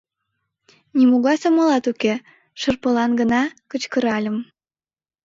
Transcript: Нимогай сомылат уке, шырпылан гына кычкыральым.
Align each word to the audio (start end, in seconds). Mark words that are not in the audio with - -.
Нимогай 0.97 1.37
сомылат 1.41 1.85
уке, 1.91 2.13
шырпылан 2.61 3.11
гына 3.19 3.41
кычкыральым. 3.71 4.37